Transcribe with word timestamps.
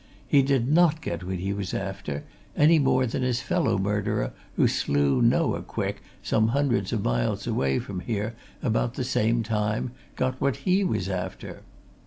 He 0.27 0.41
did 0.41 0.67
not 0.67 0.99
get 0.99 1.23
what 1.23 1.35
he 1.37 1.53
was 1.53 1.75
after 1.75 2.23
any 2.57 2.79
more 2.79 3.05
than 3.05 3.21
his 3.21 3.39
fellow 3.39 3.77
murderer 3.77 4.33
who 4.55 4.67
slew 4.67 5.21
Noah 5.21 5.61
Quick, 5.61 6.01
some 6.23 6.47
hundreds 6.47 6.91
of 6.91 7.03
miles 7.03 7.45
away 7.45 7.77
from 7.77 7.99
here, 7.99 8.33
about 8.63 8.95
the 8.95 9.03
very 9.03 9.27
same 9.27 9.43
time, 9.43 9.91
got 10.15 10.41
what 10.41 10.55
he 10.65 10.83
was 10.83 11.07
after. 11.07 11.61